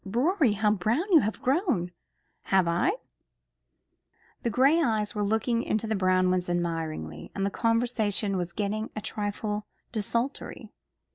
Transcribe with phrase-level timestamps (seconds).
[0.03, 1.91] "Rorie, how brown you have grown.'"
[2.45, 2.93] "Have I!"
[4.41, 8.89] The gray eyes were looking into the brown ones admiringly, and the conversation was getting
[8.95, 10.71] a trifle desultory.